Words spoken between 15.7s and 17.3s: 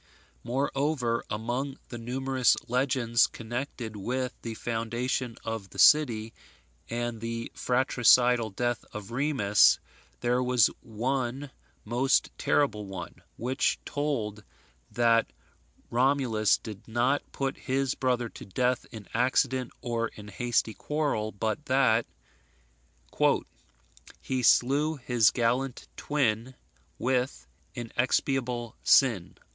Romulus did not